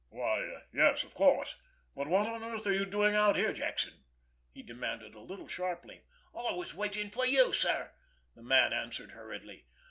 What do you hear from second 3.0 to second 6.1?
out here, Jackson?" he demanded a little sharply.